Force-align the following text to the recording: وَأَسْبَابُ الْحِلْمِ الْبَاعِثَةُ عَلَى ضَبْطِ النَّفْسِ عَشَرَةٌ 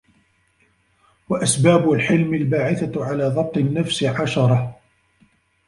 وَأَسْبَابُ 1.29 1.91
الْحِلْمِ 1.91 2.33
الْبَاعِثَةُ 2.33 3.05
عَلَى 3.05 3.23
ضَبْطِ 3.27 3.57
النَّفْسِ 3.57 4.03
عَشَرَةٌ 4.03 4.79